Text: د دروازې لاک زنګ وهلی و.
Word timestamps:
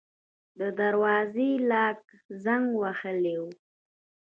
د 0.59 0.61
دروازې 0.79 1.49
لاک 1.71 1.99
زنګ 2.43 2.65
وهلی 2.81 3.35
و. 3.41 3.43